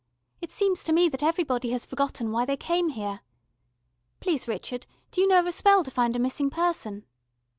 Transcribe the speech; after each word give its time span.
"It 0.41 0.51
seems 0.51 0.83
to 0.85 0.93
me 0.93 1.09
that 1.09 1.21
everybody 1.21 1.69
has 1.73 1.85
forgotten 1.85 2.31
why 2.31 2.43
they 2.43 2.57
came 2.57 2.89
here. 2.89 3.21
Please, 4.19 4.47
Richard, 4.47 4.87
do 5.11 5.21
you 5.21 5.27
know 5.27 5.37
of 5.41 5.45
a 5.45 5.51
spell 5.51 5.83
to 5.83 5.91
find 5.91 6.15
a 6.15 6.19
missing 6.19 6.49
person?" 6.49 7.05